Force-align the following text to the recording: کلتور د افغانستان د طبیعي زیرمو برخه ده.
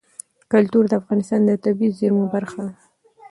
کلتور 0.51 0.83
د 0.87 0.93
افغانستان 1.01 1.41
د 1.45 1.51
طبیعي 1.65 1.95
زیرمو 1.99 2.25
برخه 2.35 2.61
ده. 2.67 2.73